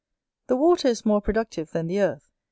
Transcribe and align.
The 0.47 0.55
water 0.55 0.87
is 0.87 1.05
more 1.05 1.21
productive 1.21 1.69
than 1.69 1.85
the 1.85 1.99
earth. 1.99 2.31